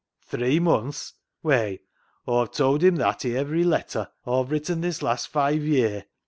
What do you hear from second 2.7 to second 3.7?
him that i' ivery